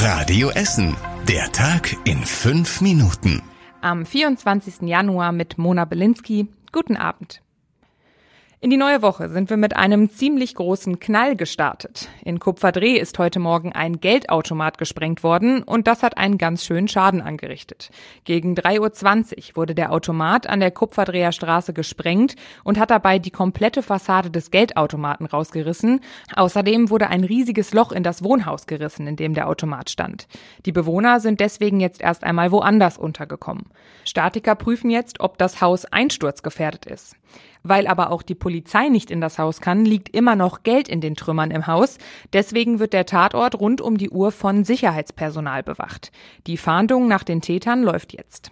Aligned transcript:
Radio 0.00 0.50
Essen. 0.50 0.96
Der 1.26 1.50
Tag 1.50 1.96
in 2.04 2.18
fünf 2.18 2.80
Minuten. 2.80 3.42
Am 3.80 4.06
24. 4.06 4.82
Januar 4.82 5.32
mit 5.32 5.58
Mona 5.58 5.86
Belinsky. 5.86 6.46
Guten 6.70 6.96
Abend. 6.96 7.42
In 8.60 8.70
die 8.70 8.76
neue 8.76 9.02
Woche 9.02 9.28
sind 9.28 9.50
wir 9.50 9.56
mit 9.56 9.76
einem 9.76 10.10
ziemlich 10.10 10.56
großen 10.56 10.98
Knall 10.98 11.36
gestartet. 11.36 12.08
In 12.24 12.40
Kupferdreh 12.40 12.96
ist 12.96 13.16
heute 13.20 13.38
Morgen 13.38 13.72
ein 13.72 14.00
Geldautomat 14.00 14.78
gesprengt 14.78 15.22
worden 15.22 15.62
und 15.62 15.86
das 15.86 16.02
hat 16.02 16.18
einen 16.18 16.38
ganz 16.38 16.64
schönen 16.64 16.88
Schaden 16.88 17.20
angerichtet. 17.20 17.90
Gegen 18.24 18.56
3.20 18.56 19.50
Uhr 19.50 19.56
wurde 19.58 19.76
der 19.76 19.92
Automat 19.92 20.48
an 20.48 20.58
der 20.58 20.72
Kupferdreher 20.72 21.30
Straße 21.30 21.72
gesprengt 21.72 22.34
und 22.64 22.80
hat 22.80 22.90
dabei 22.90 23.20
die 23.20 23.30
komplette 23.30 23.80
Fassade 23.80 24.28
des 24.28 24.50
Geldautomaten 24.50 25.26
rausgerissen. 25.26 26.00
Außerdem 26.34 26.90
wurde 26.90 27.06
ein 27.10 27.22
riesiges 27.22 27.72
Loch 27.72 27.92
in 27.92 28.02
das 28.02 28.24
Wohnhaus 28.24 28.66
gerissen, 28.66 29.06
in 29.06 29.14
dem 29.14 29.34
der 29.34 29.46
Automat 29.46 29.88
stand. 29.88 30.26
Die 30.66 30.72
Bewohner 30.72 31.20
sind 31.20 31.38
deswegen 31.38 31.78
jetzt 31.78 32.00
erst 32.00 32.24
einmal 32.24 32.50
woanders 32.50 32.98
untergekommen. 32.98 33.66
Statiker 34.04 34.56
prüfen 34.56 34.90
jetzt, 34.90 35.20
ob 35.20 35.38
das 35.38 35.60
Haus 35.60 35.84
einsturzgefährdet 35.84 36.86
ist. 36.86 37.14
Weil 37.62 37.86
aber 37.86 38.10
auch 38.10 38.22
die 38.22 38.34
Polizei 38.34 38.88
nicht 38.88 39.10
in 39.10 39.20
das 39.20 39.38
Haus 39.38 39.60
kann, 39.60 39.84
liegt 39.84 40.14
immer 40.14 40.36
noch 40.36 40.62
Geld 40.62 40.88
in 40.88 41.00
den 41.00 41.14
Trümmern 41.14 41.50
im 41.50 41.66
Haus. 41.66 41.98
Deswegen 42.32 42.78
wird 42.78 42.92
der 42.92 43.06
Tatort 43.06 43.58
rund 43.58 43.80
um 43.80 43.98
die 43.98 44.10
Uhr 44.10 44.32
von 44.32 44.64
Sicherheitspersonal 44.64 45.62
bewacht. 45.62 46.12
Die 46.46 46.56
Fahndung 46.56 47.08
nach 47.08 47.24
den 47.24 47.40
Tätern 47.40 47.82
läuft 47.82 48.12
jetzt. 48.12 48.50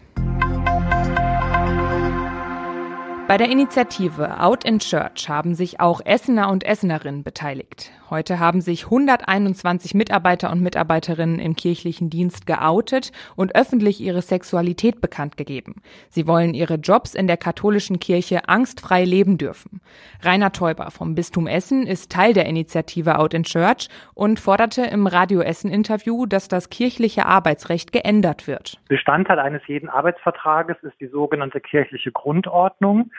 Bei 3.29 3.39
der 3.39 3.51
Initiative 3.51 4.41
Out 4.41 4.63
in 4.63 4.79
Church 4.79 5.29
haben 5.29 5.55
sich 5.57 5.81
auch 5.81 6.01
Essener 6.05 6.49
und 6.49 6.65
Essenerinnen 6.65 7.25
beteiligt. 7.25 7.91
Heute 8.09 8.39
haben 8.39 8.61
sich 8.61 8.85
121 8.85 9.95
Mitarbeiter 9.95 10.53
und 10.53 10.63
Mitarbeiterinnen 10.63 11.41
im 11.41 11.57
kirchlichen 11.57 12.09
Dienst 12.09 12.47
geoutet 12.47 13.11
und 13.35 13.57
öffentlich 13.57 14.01
ihre 14.01 14.23
Sexualität 14.23 15.01
bekannt 15.01 15.37
gegeben. 15.37 15.83
Sie 16.09 16.29
wollen 16.29 16.55
ihre 16.55 16.75
Jobs 16.75 17.17
in 17.17 17.27
der 17.27 17.37
katholischen 17.37 17.99
Kirche 17.99 18.49
angstfrei 18.49 19.05
leben 19.05 19.39
dürfen. 19.39 19.81
Rainer 20.23 20.53
Teuber 20.53 20.93
vom 20.93 21.17
Bistum 21.17 21.49
Essen 21.49 21.85
ist 21.85 22.13
Teil 22.13 22.33
der 22.33 22.47
Initiative 22.47 23.19
Out 23.19 23.35
in 23.35 23.43
Church 23.43 23.89
und 24.15 24.39
forderte 24.39 24.83
im 24.83 25.09
Radio 25.09 25.41
Essen 25.41 25.73
Interview, 25.73 26.27
dass 26.27 26.47
das 26.47 26.71
kirchliche 26.71 27.27
Arbeitsrecht 27.27 27.91
geändert 27.91 28.47
wird. 28.47 28.79
Bestandteil 28.87 29.41
eines 29.41 29.67
jeden 29.67 29.89
Arbeitsvertrages 29.89 30.77
ist 30.83 30.95
die 31.01 31.09
sogenannte 31.09 31.61
kirchliche 31.61 32.13
Grundordnung. 32.13 33.11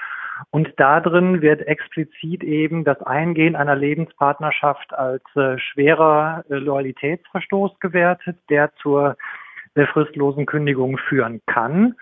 Und 0.52 0.70
darin 0.78 1.42
wird 1.42 1.62
explizit 1.68 2.44
eben 2.44 2.84
das 2.84 3.02
Eingehen 3.02 3.56
einer 3.56 3.76
Lebenspartnerschaft 3.76 4.94
als 4.94 5.24
äh, 5.36 5.58
schwerer 5.58 6.44
äh, 6.50 6.56
Loyalitätsverstoß 6.56 7.80
gewertet, 7.80 8.38
der 8.50 8.72
zur 8.82 9.18
äh, 9.76 9.86
fristlosen 9.86 10.46
Kündigung 10.46 10.98
führen 10.98 11.42
kann. 11.46 11.96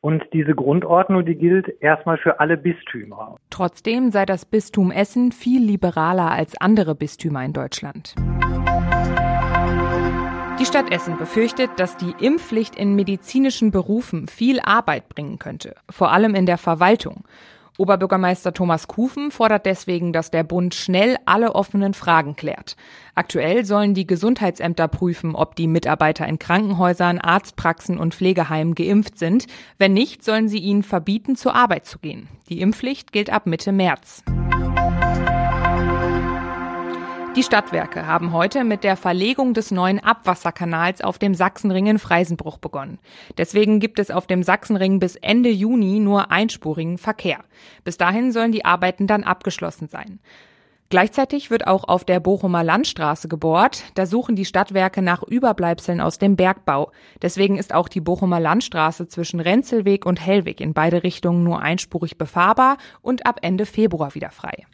Und 0.00 0.24
diese 0.32 0.54
Grundordnung, 0.54 1.24
die 1.24 1.36
gilt 1.36 1.80
erstmal 1.80 2.18
für 2.18 2.40
alle 2.40 2.56
Bistümer. 2.56 3.36
Trotzdem 3.50 4.10
sei 4.10 4.26
das 4.26 4.44
Bistum 4.44 4.90
Essen 4.90 5.30
viel 5.30 5.62
liberaler 5.64 6.32
als 6.32 6.60
andere 6.60 6.96
Bistümer 6.96 7.44
in 7.44 7.52
Deutschland. 7.52 8.16
Die 10.58 10.66
Stadt 10.66 10.92
Essen 10.92 11.18
befürchtet, 11.18 11.70
dass 11.76 11.96
die 11.96 12.14
Impfpflicht 12.20 12.76
in 12.76 12.94
medizinischen 12.94 13.70
Berufen 13.70 14.26
viel 14.26 14.60
Arbeit 14.60 15.08
bringen 15.08 15.38
könnte, 15.38 15.76
vor 15.88 16.12
allem 16.12 16.34
in 16.34 16.46
der 16.46 16.58
Verwaltung. 16.58 17.24
Oberbürgermeister 17.82 18.52
Thomas 18.52 18.86
Kufen 18.86 19.32
fordert 19.32 19.66
deswegen, 19.66 20.12
dass 20.12 20.30
der 20.30 20.44
Bund 20.44 20.72
schnell 20.72 21.16
alle 21.26 21.56
offenen 21.56 21.94
Fragen 21.94 22.36
klärt. 22.36 22.76
Aktuell 23.16 23.64
sollen 23.64 23.92
die 23.92 24.06
Gesundheitsämter 24.06 24.86
prüfen, 24.86 25.34
ob 25.34 25.56
die 25.56 25.66
Mitarbeiter 25.66 26.28
in 26.28 26.38
Krankenhäusern, 26.38 27.18
Arztpraxen 27.18 27.98
und 27.98 28.14
Pflegeheimen 28.14 28.76
geimpft 28.76 29.18
sind. 29.18 29.48
Wenn 29.78 29.94
nicht, 29.94 30.24
sollen 30.24 30.46
sie 30.46 30.60
ihnen 30.60 30.84
verbieten, 30.84 31.34
zur 31.34 31.56
Arbeit 31.56 31.84
zu 31.84 31.98
gehen. 31.98 32.28
Die 32.48 32.60
Impfpflicht 32.60 33.10
gilt 33.10 33.30
ab 33.30 33.46
Mitte 33.46 33.72
März. 33.72 34.22
Die 37.34 37.42
Stadtwerke 37.42 38.06
haben 38.06 38.34
heute 38.34 38.62
mit 38.62 38.84
der 38.84 38.94
Verlegung 38.94 39.54
des 39.54 39.70
neuen 39.70 40.00
Abwasserkanals 40.00 41.00
auf 41.00 41.18
dem 41.18 41.34
Sachsenring 41.34 41.86
in 41.86 41.98
Freisenbruch 41.98 42.58
begonnen. 42.58 42.98
Deswegen 43.38 43.80
gibt 43.80 43.98
es 43.98 44.10
auf 44.10 44.26
dem 44.26 44.42
Sachsenring 44.42 44.98
bis 44.98 45.16
Ende 45.16 45.48
Juni 45.48 45.98
nur 45.98 46.30
einspurigen 46.30 46.98
Verkehr. 46.98 47.38
Bis 47.84 47.96
dahin 47.96 48.32
sollen 48.32 48.52
die 48.52 48.66
Arbeiten 48.66 49.06
dann 49.06 49.24
abgeschlossen 49.24 49.88
sein. 49.88 50.20
Gleichzeitig 50.90 51.50
wird 51.50 51.66
auch 51.66 51.84
auf 51.84 52.04
der 52.04 52.20
Bochumer 52.20 52.62
Landstraße 52.62 53.28
gebohrt. 53.28 53.82
Da 53.94 54.04
suchen 54.04 54.36
die 54.36 54.44
Stadtwerke 54.44 55.00
nach 55.00 55.22
Überbleibseln 55.22 56.02
aus 56.02 56.18
dem 56.18 56.36
Bergbau. 56.36 56.92
Deswegen 57.22 57.56
ist 57.56 57.72
auch 57.72 57.88
die 57.88 58.02
Bochumer 58.02 58.40
Landstraße 58.40 59.08
zwischen 59.08 59.40
Renzelweg 59.40 60.04
und 60.04 60.20
Hellweg 60.20 60.60
in 60.60 60.74
beide 60.74 61.02
Richtungen 61.02 61.44
nur 61.44 61.62
einspurig 61.62 62.18
befahrbar 62.18 62.76
und 63.00 63.24
ab 63.24 63.38
Ende 63.40 63.64
Februar 63.64 64.14
wieder 64.14 64.30
frei. 64.30 64.66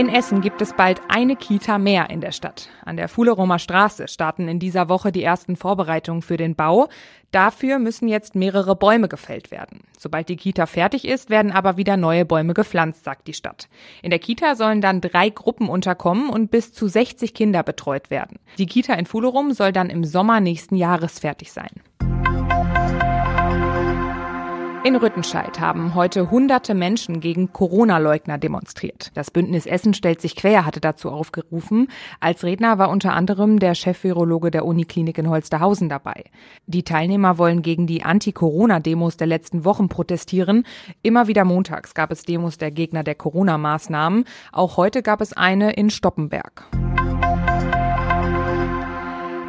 In 0.00 0.08
Essen 0.08 0.40
gibt 0.40 0.62
es 0.62 0.72
bald 0.72 1.02
eine 1.08 1.36
Kita 1.36 1.76
mehr 1.76 2.08
in 2.08 2.22
der 2.22 2.32
Stadt. 2.32 2.70
An 2.86 2.96
der 2.96 3.06
Fuhleromer 3.06 3.58
Straße 3.58 4.08
starten 4.08 4.48
in 4.48 4.58
dieser 4.58 4.88
Woche 4.88 5.12
die 5.12 5.22
ersten 5.22 5.56
Vorbereitungen 5.56 6.22
für 6.22 6.38
den 6.38 6.54
Bau. 6.54 6.88
Dafür 7.32 7.78
müssen 7.78 8.08
jetzt 8.08 8.34
mehrere 8.34 8.76
Bäume 8.76 9.08
gefällt 9.08 9.50
werden. 9.50 9.82
Sobald 9.98 10.30
die 10.30 10.36
Kita 10.36 10.64
fertig 10.64 11.06
ist, 11.06 11.28
werden 11.28 11.52
aber 11.52 11.76
wieder 11.76 11.98
neue 11.98 12.24
Bäume 12.24 12.54
gepflanzt, 12.54 13.04
sagt 13.04 13.26
die 13.26 13.34
Stadt. 13.34 13.68
In 14.00 14.08
der 14.08 14.20
Kita 14.20 14.54
sollen 14.54 14.80
dann 14.80 15.02
drei 15.02 15.28
Gruppen 15.28 15.68
unterkommen 15.68 16.30
und 16.30 16.50
bis 16.50 16.72
zu 16.72 16.88
60 16.88 17.34
Kinder 17.34 17.62
betreut 17.62 18.08
werden. 18.08 18.38
Die 18.56 18.64
Kita 18.64 18.94
in 18.94 19.04
Fuhlerum 19.04 19.52
soll 19.52 19.72
dann 19.72 19.90
im 19.90 20.04
Sommer 20.04 20.40
nächsten 20.40 20.76
Jahres 20.76 21.18
fertig 21.18 21.52
sein. 21.52 21.82
In 24.82 24.96
Rüttenscheid 24.96 25.60
haben 25.60 25.94
heute 25.94 26.30
hunderte 26.30 26.72
Menschen 26.72 27.20
gegen 27.20 27.52
Corona-Leugner 27.52 28.38
demonstriert. 28.38 29.10
Das 29.12 29.30
Bündnis 29.30 29.66
Essen 29.66 29.92
stellt 29.92 30.22
sich 30.22 30.36
quer 30.36 30.64
hatte 30.64 30.80
dazu 30.80 31.10
aufgerufen. 31.10 31.88
Als 32.18 32.44
Redner 32.44 32.78
war 32.78 32.88
unter 32.88 33.12
anderem 33.12 33.58
der 33.58 33.74
Chef-Virologe 33.74 34.50
der 34.50 34.64
Uniklinik 34.64 35.18
in 35.18 35.28
Holsterhausen 35.28 35.90
dabei. 35.90 36.24
Die 36.66 36.82
Teilnehmer 36.82 37.36
wollen 37.36 37.60
gegen 37.60 37.86
die 37.86 38.04
Anti-Corona-Demos 38.04 39.18
der 39.18 39.26
letzten 39.26 39.66
Wochen 39.66 39.90
protestieren. 39.90 40.64
Immer 41.02 41.28
wieder 41.28 41.44
montags 41.44 41.92
gab 41.92 42.10
es 42.10 42.22
Demos 42.22 42.56
der 42.56 42.70
Gegner 42.70 43.04
der 43.04 43.16
Corona-Maßnahmen. 43.16 44.24
Auch 44.50 44.78
heute 44.78 45.02
gab 45.02 45.20
es 45.20 45.34
eine 45.34 45.74
in 45.74 45.90
Stoppenberg. 45.90 46.70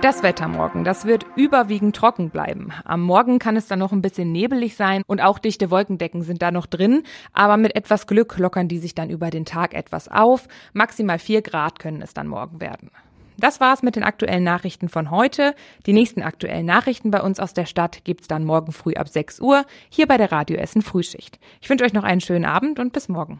Das 0.01 0.23
Wetter 0.23 0.47
morgen, 0.47 0.83
das 0.83 1.05
wird 1.05 1.27
überwiegend 1.35 1.95
trocken 1.95 2.31
bleiben. 2.31 2.73
Am 2.85 3.01
Morgen 3.01 3.37
kann 3.37 3.55
es 3.55 3.67
dann 3.67 3.77
noch 3.77 3.91
ein 3.91 4.01
bisschen 4.01 4.31
nebelig 4.31 4.75
sein 4.75 5.03
und 5.05 5.21
auch 5.21 5.37
dichte 5.37 5.69
Wolkendecken 5.69 6.23
sind 6.23 6.41
da 6.41 6.49
noch 6.49 6.65
drin, 6.65 7.03
aber 7.33 7.55
mit 7.55 7.75
etwas 7.75 8.07
Glück 8.07 8.35
lockern 8.39 8.67
die 8.67 8.79
sich 8.79 8.95
dann 8.95 9.11
über 9.11 9.29
den 9.29 9.45
Tag 9.45 9.75
etwas 9.75 10.07
auf. 10.07 10.47
Maximal 10.73 11.19
vier 11.19 11.43
Grad 11.43 11.77
können 11.77 12.01
es 12.01 12.15
dann 12.15 12.27
morgen 12.27 12.59
werden. 12.61 12.89
Das 13.37 13.59
war's 13.59 13.83
mit 13.83 13.95
den 13.95 14.03
aktuellen 14.03 14.43
Nachrichten 14.43 14.89
von 14.89 15.11
heute. 15.11 15.53
Die 15.85 15.93
nächsten 15.93 16.23
aktuellen 16.23 16.65
Nachrichten 16.65 17.11
bei 17.11 17.21
uns 17.21 17.39
aus 17.39 17.53
der 17.53 17.67
Stadt 17.67 18.03
gibt's 18.03 18.27
dann 18.27 18.43
morgen 18.43 18.71
früh 18.71 18.95
ab 18.95 19.07
6 19.07 19.39
Uhr 19.39 19.65
hier 19.89 20.07
bei 20.07 20.17
der 20.17 20.31
Radio 20.31 20.57
Essen 20.57 20.81
Frühschicht. 20.81 21.39
Ich 21.61 21.69
wünsche 21.69 21.85
euch 21.85 21.93
noch 21.93 22.03
einen 22.03 22.21
schönen 22.21 22.45
Abend 22.45 22.79
und 22.79 22.91
bis 22.91 23.07
morgen. 23.07 23.39